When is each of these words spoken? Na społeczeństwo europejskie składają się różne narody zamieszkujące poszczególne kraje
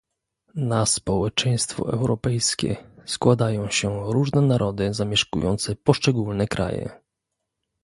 Na 0.55 0.85
społeczeństwo 0.85 1.93
europejskie 1.93 2.75
składają 3.05 3.69
się 3.69 4.03
różne 4.13 4.41
narody 4.41 4.93
zamieszkujące 4.93 5.75
poszczególne 5.75 6.47
kraje 6.47 6.89